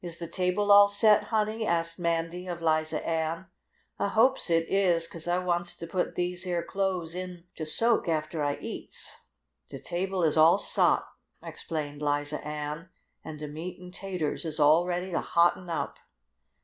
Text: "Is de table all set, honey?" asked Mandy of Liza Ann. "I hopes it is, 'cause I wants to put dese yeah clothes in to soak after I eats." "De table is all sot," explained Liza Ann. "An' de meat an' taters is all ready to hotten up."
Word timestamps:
"Is 0.03 0.17
de 0.17 0.25
table 0.25 0.71
all 0.71 0.87
set, 0.87 1.25
honey?" 1.25 1.63
asked 1.63 1.99
Mandy 1.99 2.47
of 2.47 2.59
Liza 2.59 3.05
Ann. 3.07 3.45
"I 3.99 4.07
hopes 4.07 4.49
it 4.49 4.67
is, 4.67 5.05
'cause 5.05 5.27
I 5.27 5.37
wants 5.37 5.77
to 5.77 5.85
put 5.85 6.15
dese 6.15 6.43
yeah 6.47 6.63
clothes 6.63 7.13
in 7.13 7.43
to 7.53 7.67
soak 7.67 8.09
after 8.09 8.43
I 8.43 8.55
eats." 8.55 9.17
"De 9.69 9.77
table 9.77 10.23
is 10.23 10.37
all 10.37 10.57
sot," 10.57 11.05
explained 11.43 12.01
Liza 12.01 12.43
Ann. 12.43 12.89
"An' 13.23 13.37
de 13.37 13.47
meat 13.47 13.79
an' 13.79 13.91
taters 13.91 14.43
is 14.43 14.59
all 14.59 14.87
ready 14.87 15.11
to 15.11 15.21
hotten 15.21 15.69
up." 15.69 15.99